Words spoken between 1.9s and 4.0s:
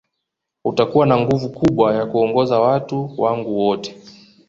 ya kuongoza watu wangu wote